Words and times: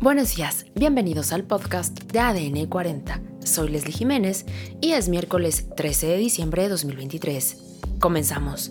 Buenos 0.00 0.34
días, 0.34 0.64
bienvenidos 0.74 1.30
al 1.30 1.44
podcast 1.44 2.04
de 2.10 2.20
ADN 2.20 2.64
40. 2.68 3.20
Soy 3.44 3.68
Leslie 3.68 3.92
Jiménez 3.92 4.46
y 4.80 4.92
es 4.92 5.10
miércoles 5.10 5.66
13 5.76 6.06
de 6.06 6.16
diciembre 6.16 6.62
de 6.62 6.70
2023. 6.70 7.58
Comenzamos. 7.98 8.70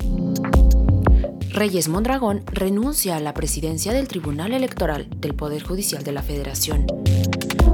Reyes 1.52 1.88
Mondragón 1.88 2.42
renuncia 2.48 3.16
a 3.16 3.20
la 3.20 3.36
presidencia 3.36 3.94
del 3.94 4.08
Tribunal 4.08 4.54
Electoral 4.54 5.08
del 5.18 5.36
Poder 5.36 5.62
Judicial 5.62 6.04
de 6.04 6.14
la 6.14 6.24
Federación. 6.24 6.88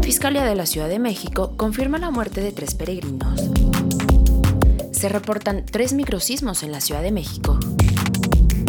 Fiscalía 0.01 0.43
de 0.43 0.55
la 0.55 0.65
Ciudad 0.65 0.89
de 0.89 0.99
México 0.99 1.53
confirma 1.55 1.97
la 1.97 2.11
muerte 2.11 2.41
de 2.41 2.51
tres 2.51 2.75
peregrinos. 2.75 3.41
Se 4.91 5.07
reportan 5.07 5.65
tres 5.65 5.93
microsismos 5.93 6.61
en 6.61 6.73
la 6.73 6.81
Ciudad 6.81 7.01
de 7.01 7.13
México. 7.13 7.57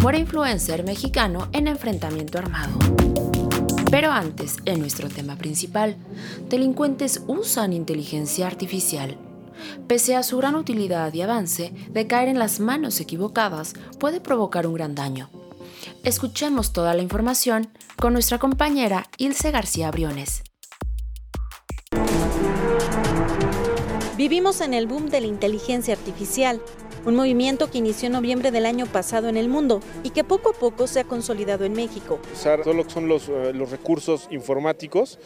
Muere 0.01 0.21
influencer 0.21 0.85
mexicano 0.85 1.49
en 1.53 1.67
enfrentamiento 1.67 2.39
armado. 2.39 2.79
Pero 3.91 4.11
antes, 4.11 4.57
en 4.65 4.81
nuestro 4.81 5.09
tema 5.09 5.37
principal, 5.37 5.97
delincuentes 6.49 7.23
usan 7.27 7.73
inteligencia 7.73 8.47
artificial. 8.47 9.17
Pese 9.87 10.17
a 10.17 10.23
su 10.23 10.37
gran 10.39 10.55
utilidad 10.55 11.13
y 11.15 11.23
avance, 11.23 11.73
de 11.91 12.07
caer 12.07 12.29
en 12.29 12.39
las 12.39 12.61
manos 12.61 13.01
equivocadas 13.01 13.75
puede 13.99 14.21
provocar 14.21 14.67
un 14.67 14.75
gran 14.75 14.95
daño. 14.95 15.31
Escuchemos 16.03 16.73
toda 16.73 16.95
la 16.95 17.03
información 17.03 17.69
con 17.97 18.13
nuestra 18.13 18.39
compañera 18.39 19.09
Ilse 19.19 19.51
García 19.51 19.91
Briones. 19.91 20.43
Vivimos 24.17 24.63
en 24.63 24.73
el 24.73 24.87
boom 24.87 25.11
de 25.11 25.21
la 25.21 25.27
inteligencia 25.27 25.93
artificial, 25.93 26.63
un 27.05 27.17
movimiento 27.17 27.71
que 27.71 27.77
inició 27.77 28.07
en 28.07 28.15
noviembre 28.15 28.51
del 28.51 28.65
año 28.65 28.87
pasado 28.87 29.29
en 29.29 29.37
el 29.37 29.51
mundo 29.51 29.81
y 30.05 30.09
que 30.09 30.25
poco 30.25 30.51
a 30.51 30.53
poco 30.55 30.87
se 30.87 31.01
ha 31.01 31.05
consolidado 31.05 31.67
en 31.67 31.75
México. 31.75 32.19
Usar 32.33 32.63
todo 32.63 32.73
lo 32.73 32.85
que 32.85 32.91
son 32.91 33.09
los, 33.09 33.29
eh, 33.29 33.53
los 33.53 33.71
recursos 33.71 34.27
informáticos 34.31 35.19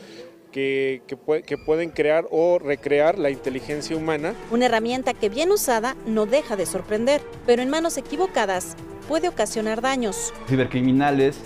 que, 0.51 1.03
que, 1.07 1.17
que, 1.43 1.57
pueden 1.57 1.91
crear 1.91 2.27
o 2.33 2.59
recrear 2.59 3.17
la 3.17 3.31
inteligencia 3.31 3.97
humana. 3.97 4.35
Una 4.51 4.67
herramienta 4.67 5.15
que 5.15 5.29
bien 5.29 5.53
usada 5.53 5.95
no 6.05 6.27
deja 6.27 6.57
de 6.57 6.67
sorprender, 6.67 7.21
pero 7.47 7.63
en 7.63 7.71
manos 7.71 7.97
equivocadas 7.97 8.75
puede 9.07 9.29
ocasionar 9.29 9.83
daños. 9.83 10.33
Cibercriminales 10.49 11.39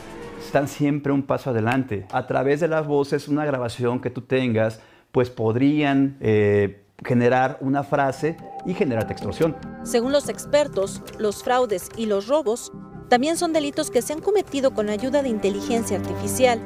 están 0.43 0.67
siempre 0.67 1.13
un 1.13 1.23
paso 1.23 1.51
adelante. 1.51 2.07
A 2.11 2.27
través 2.27 2.61
de 2.61 2.69
las 2.69 2.87
voces, 2.87 3.29
una 3.29 3.45
grabación 3.45 4.01
que 4.01 4.09
tú 4.09 4.23
tengas, 4.23 4.81
pues 5.13 5.29
podrían... 5.29 6.17
Eh, 6.23 6.81
generar 7.03 7.59
una 7.61 7.83
frase 7.83 8.37
y 8.67 8.75
generar 8.75 9.11
extorsión. 9.11 9.57
Según 9.83 10.13
los 10.13 10.29
expertos, 10.29 11.03
los 11.19 11.43
fraudes 11.43 11.89
y 11.97 12.07
los 12.07 12.29
robos 12.29 12.73
también 13.09 13.37
son 13.37 13.53
delitos 13.53 13.91
que 13.91 14.03
se 14.03 14.13
han 14.13 14.21
cometido 14.21 14.73
con 14.75 14.89
ayuda 14.89 15.23
de 15.23 15.29
inteligencia 15.29 15.99
artificial, 15.99 16.61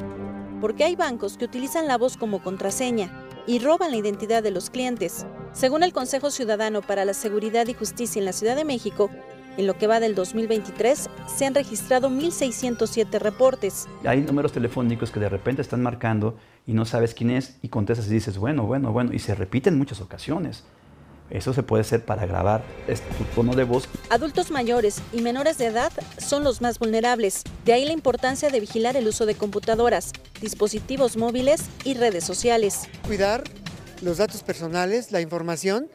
porque 0.60 0.84
hay 0.84 0.96
bancos 0.96 1.36
que 1.36 1.44
utilizan 1.44 1.86
la 1.86 1.98
voz 1.98 2.16
como 2.16 2.42
contraseña 2.42 3.26
y 3.46 3.58
roban 3.58 3.90
la 3.90 3.96
identidad 3.96 4.42
de 4.42 4.50
los 4.50 4.70
clientes. 4.70 5.26
Según 5.52 5.82
el 5.82 5.92
Consejo 5.92 6.30
Ciudadano 6.30 6.82
para 6.82 7.04
la 7.04 7.14
Seguridad 7.14 7.66
y 7.66 7.74
Justicia 7.74 8.20
en 8.20 8.26
la 8.26 8.32
Ciudad 8.32 8.56
de 8.56 8.64
México, 8.64 9.10
en 9.58 9.66
lo 9.66 9.76
que 9.76 9.86
va 9.86 10.00
del 10.00 10.14
2023 10.14 11.10
se 11.26 11.44
han 11.44 11.54
registrado 11.54 12.08
1.607 12.08 13.18
reportes. 13.18 13.86
Hay 14.04 14.22
números 14.22 14.52
telefónicos 14.52 15.10
que 15.10 15.20
de 15.20 15.28
repente 15.28 15.60
están 15.60 15.82
marcando 15.82 16.38
y 16.66 16.72
no 16.72 16.84
sabes 16.84 17.12
quién 17.12 17.30
es 17.30 17.58
y 17.60 17.68
contestas 17.68 18.06
y 18.06 18.14
dices, 18.14 18.38
bueno, 18.38 18.64
bueno, 18.64 18.92
bueno, 18.92 19.12
y 19.12 19.18
se 19.18 19.34
repiten 19.34 19.74
en 19.74 19.78
muchas 19.78 20.00
ocasiones. 20.00 20.64
Eso 21.28 21.52
se 21.52 21.62
puede 21.62 21.82
hacer 21.82 22.04
para 22.04 22.24
grabar 22.24 22.62
este, 22.86 23.12
tu 23.16 23.24
tono 23.24 23.54
de 23.54 23.64
voz. 23.64 23.86
Adultos 24.08 24.50
mayores 24.50 25.02
y 25.12 25.20
menores 25.20 25.58
de 25.58 25.66
edad 25.66 25.92
son 26.16 26.42
los 26.42 26.62
más 26.62 26.78
vulnerables. 26.78 27.42
De 27.66 27.74
ahí 27.74 27.84
la 27.84 27.92
importancia 27.92 28.48
de 28.48 28.60
vigilar 28.60 28.96
el 28.96 29.08
uso 29.08 29.26
de 29.26 29.34
computadoras, 29.34 30.12
dispositivos 30.40 31.18
móviles 31.18 31.64
y 31.84 31.94
redes 31.94 32.24
sociales. 32.24 32.88
Cuidar 33.04 33.44
los 34.00 34.18
datos 34.18 34.42
personales, 34.42 35.12
la 35.12 35.20
información, 35.20 35.90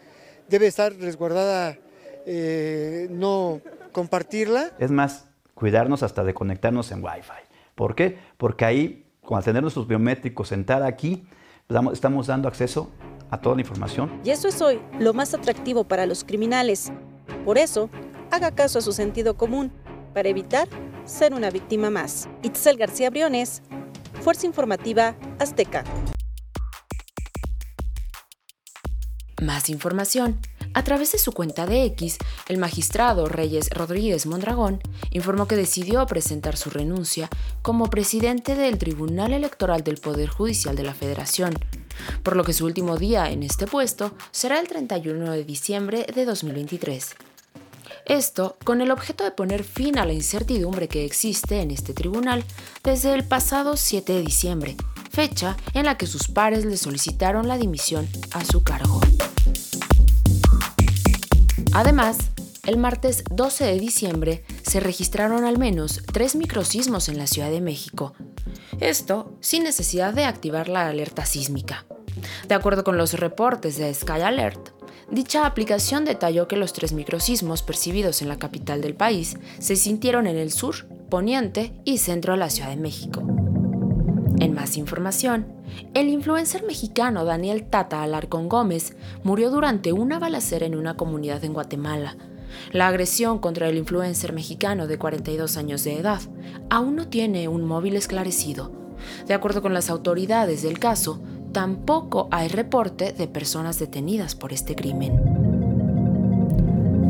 debe 0.49 0.67
estar 0.67 0.93
resguardada 0.93 1.79
eh, 2.25 3.07
no 3.11 3.61
compartirla. 3.91 4.71
Es 4.79 4.91
más, 4.91 5.27
cuidarnos 5.53 6.03
hasta 6.03 6.23
de 6.23 6.33
conectarnos 6.33 6.91
en 6.91 7.03
Wi-Fi. 7.03 7.43
¿Por 7.75 7.95
qué? 7.95 8.19
Porque 8.37 8.65
ahí, 8.65 9.05
al 9.29 9.43
tener 9.43 9.61
nuestros 9.61 9.87
biométricos, 9.87 10.49
sentar 10.49 10.83
aquí, 10.83 11.27
estamos 11.91 12.27
dando 12.27 12.47
acceso 12.47 12.91
a 13.31 13.41
toda 13.41 13.55
la 13.55 13.61
información. 13.61 14.21
Y 14.23 14.29
eso 14.29 14.47
es 14.47 14.61
hoy 14.61 14.79
lo 14.99 15.13
más 15.13 15.33
atractivo 15.33 15.85
para 15.85 16.05
los 16.05 16.23
criminales. 16.23 16.91
Por 17.45 17.57
eso, 17.57 17.89
haga 18.31 18.51
caso 18.51 18.79
a 18.79 18.81
su 18.81 18.91
sentido 18.91 19.37
común 19.37 19.71
para 20.13 20.29
evitar 20.29 20.67
ser 21.05 21.33
una 21.33 21.49
víctima 21.49 21.89
más. 21.89 22.29
Itzel 22.43 22.77
García 22.77 23.09
Briones, 23.09 23.61
Fuerza 24.21 24.45
Informativa 24.45 25.15
Azteca. 25.39 25.83
Más 29.41 29.69
información 29.69 30.39
a 30.73 30.83
través 30.83 31.11
de 31.11 31.17
su 31.17 31.31
cuenta 31.31 31.65
de 31.65 31.85
X, 31.85 32.17
el 32.47 32.57
magistrado 32.57 33.27
Reyes 33.27 33.69
Rodríguez 33.69 34.25
Mondragón 34.25 34.81
informó 35.11 35.47
que 35.47 35.55
decidió 35.55 36.05
presentar 36.05 36.57
su 36.57 36.69
renuncia 36.69 37.29
como 37.61 37.89
presidente 37.89 38.55
del 38.55 38.77
Tribunal 38.77 39.33
Electoral 39.33 39.83
del 39.83 39.97
Poder 39.97 40.29
Judicial 40.29 40.75
de 40.75 40.83
la 40.83 40.93
Federación, 40.93 41.53
por 42.23 42.35
lo 42.35 42.43
que 42.43 42.53
su 42.53 42.65
último 42.65 42.97
día 42.97 43.29
en 43.31 43.43
este 43.43 43.67
puesto 43.67 44.13
será 44.31 44.59
el 44.59 44.67
31 44.67 45.31
de 45.31 45.43
diciembre 45.43 46.05
de 46.13 46.25
2023. 46.25 47.15
Esto 48.05 48.57
con 48.63 48.81
el 48.81 48.91
objeto 48.91 49.23
de 49.23 49.31
poner 49.31 49.63
fin 49.63 49.97
a 49.97 50.05
la 50.05 50.13
incertidumbre 50.13 50.87
que 50.87 51.05
existe 51.05 51.61
en 51.61 51.71
este 51.71 51.93
tribunal 51.93 52.43
desde 52.83 53.13
el 53.13 53.23
pasado 53.23 53.77
7 53.77 54.13
de 54.13 54.21
diciembre, 54.21 54.75
fecha 55.09 55.55
en 55.73 55.85
la 55.85 55.97
que 55.97 56.07
sus 56.07 56.27
pares 56.27 56.65
le 56.65 56.77
solicitaron 56.77 57.47
la 57.47 57.57
dimisión 57.57 58.07
a 58.31 58.43
su 58.43 58.63
cargo. 58.63 58.99
Además, 61.75 62.17
el 62.67 62.77
martes 62.77 63.23
12 63.31 63.65
de 63.65 63.79
diciembre 63.79 64.43
se 64.61 64.79
registraron 64.79 65.43
al 65.43 65.57
menos 65.57 66.01
tres 66.13 66.35
microsismos 66.35 67.09
en 67.09 67.17
la 67.17 67.25
Ciudad 67.25 67.49
de 67.49 67.61
México. 67.61 68.13
Esto 68.79 69.35
sin 69.41 69.63
necesidad 69.63 70.13
de 70.13 70.25
activar 70.25 70.69
la 70.69 70.87
alerta 70.87 71.25
sísmica. 71.25 71.85
De 72.47 72.53
acuerdo 72.53 72.83
con 72.83 72.97
los 72.97 73.19
reportes 73.19 73.77
de 73.77 73.91
Sky 73.91 74.21
Alert, 74.21 74.69
dicha 75.09 75.47
aplicación 75.47 76.05
detalló 76.05 76.47
que 76.47 76.57
los 76.57 76.73
tres 76.73 76.93
microsismos 76.93 77.63
percibidos 77.63 78.21
en 78.21 78.29
la 78.29 78.37
capital 78.37 78.79
del 78.81 78.93
país 78.93 79.35
se 79.57 79.75
sintieron 79.75 80.27
en 80.27 80.37
el 80.37 80.51
sur, 80.51 80.85
poniente 81.09 81.73
y 81.85 81.97
centro 81.97 82.33
de 82.33 82.39
la 82.39 82.51
Ciudad 82.51 82.69
de 82.69 82.77
México. 82.77 83.32
En 84.43 84.53
más 84.53 84.75
información, 84.75 85.45
el 85.93 86.09
influencer 86.09 86.63
mexicano 86.63 87.23
Daniel 87.23 87.63
Tata 87.63 88.03
Alarcón 88.03 88.49
Gómez 88.49 88.93
murió 89.23 89.49
durante 89.49 89.93
una 89.93 90.19
balacera 90.19 90.65
en 90.65 90.75
una 90.75 90.97
comunidad 90.97 91.45
en 91.45 91.53
Guatemala. 91.53 92.17
La 92.73 92.89
agresión 92.89 93.39
contra 93.39 93.69
el 93.69 93.77
influencer 93.77 94.33
mexicano 94.33 94.85
de 94.85 94.97
42 94.97 95.55
años 95.55 95.85
de 95.85 95.97
edad 95.97 96.19
aún 96.69 96.97
no 96.97 97.07
tiene 97.07 97.47
un 97.47 97.63
móvil 97.63 97.95
esclarecido. 97.95 98.73
De 99.27 99.33
acuerdo 99.33 99.61
con 99.61 99.73
las 99.73 99.89
autoridades 99.89 100.61
del 100.61 100.77
caso, 100.77 101.21
tampoco 101.53 102.27
hay 102.29 102.49
reporte 102.49 103.13
de 103.13 103.29
personas 103.29 103.79
detenidas 103.79 104.35
por 104.35 104.51
este 104.51 104.75
crimen. 104.75 105.32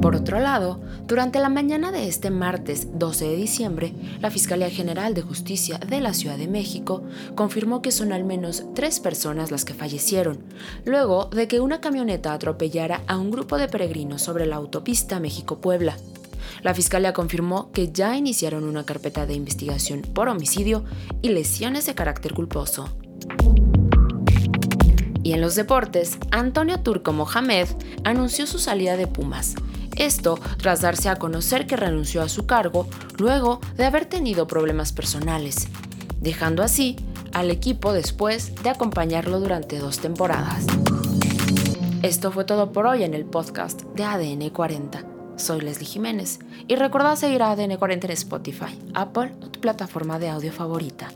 Por 0.03 0.18
otro 0.18 0.41
lado, 0.41 0.81
durante 1.08 1.40
la 1.40 1.47
mañana 1.47 1.90
de 1.94 2.09
este 2.09 2.30
martes 2.30 3.00
12 3.00 3.25
de 3.25 3.36
diciembre, 3.38 3.94
la 4.19 4.31
Fiscalía 4.31 4.69
General 4.69 5.14
de 5.14 5.22
Justicia 5.22 5.78
de 5.78 6.02
la 6.02 6.14
Ciudad 6.14 6.38
de 6.38 6.50
México 6.50 7.03
confirmó 7.36 7.81
que 7.81 7.94
son 7.94 8.12
al 8.12 8.25
menos 8.25 8.66
tres 8.75 9.00
personas 9.00 9.50
las 9.50 9.63
que 9.63 9.74
fallecieron, 9.74 10.44
luego 10.84 11.30
de 11.30 11.47
que 11.47 11.62
una 11.62 11.80
camioneta 11.80 12.34
atropellara 12.34 13.02
a 13.08 13.18
un 13.18 13.31
grupo 13.31 13.58
de 13.58 13.69
peregrinos 13.69 14.22
sobre 14.22 14.46
la 14.46 14.58
autopista 14.58 15.22
México-Puebla. 15.22 15.96
La 16.63 16.74
Fiscalía 16.74 17.13
confirmó 17.13 17.72
que 17.72 17.94
ya 17.94 18.18
iniciaron 18.18 18.66
una 18.66 18.84
carpeta 18.84 19.25
de 19.25 19.36
investigación 19.36 20.02
por 20.02 20.28
homicidio 20.28 20.84
y 21.22 21.30
lesiones 21.30 21.86
de 21.86 21.95
carácter 21.95 22.33
culposo. 22.33 22.89
Y 25.24 25.31
en 25.31 25.39
los 25.39 25.56
deportes, 25.56 26.18
Antonio 26.31 26.81
Turco 26.81 27.13
Mohamed 27.13 27.69
anunció 28.04 28.45
su 28.45 28.60
salida 28.60 28.98
de 28.98 29.07
Pumas 29.07 29.56
esto 29.98 30.40
tras 30.57 30.81
darse 30.81 31.10
a 31.10 31.18
conocer 31.18 31.68
que 31.68 31.78
renunció 31.78 32.22
a 32.22 32.30
su 32.30 32.45
cargo 32.45 32.88
luego 33.18 33.60
de 33.75 33.86
haber 33.86 34.06
tenido 34.06 34.48
problemas 34.48 34.94
personales, 34.94 35.68
dejando 36.19 36.63
así 36.63 36.98
al 37.34 37.51
equipo 37.51 37.94
después 37.94 38.56
de 38.63 38.69
acompañarlo 38.69 39.40
durante 39.40 39.80
dos 39.80 40.00
temporadas. 40.00 40.66
Esto 42.01 42.31
fue 42.31 42.45
todo 42.45 42.72
por 42.72 42.86
hoy 42.86 43.04
en 43.04 43.13
el 43.13 43.25
podcast 43.25 43.84
de 43.95 44.04
ADN 44.04 44.50
40. 44.50 45.06
Soy 45.36 45.62
Leslie 45.62 45.86
Jiménez 45.86 46.40
y 46.68 46.75
recuerda 46.75 47.16
seguir 47.16 47.42
a 47.42 47.51
ADN 47.51 47.78
40 47.78 48.07
en 48.07 48.13
Spotify, 48.13 48.80
Apple 48.94 49.34
o 49.42 49.50
tu 49.50 49.60
plataforma 49.60 50.19
de 50.19 50.30
audio 50.30 50.51
favorita. 50.51 51.10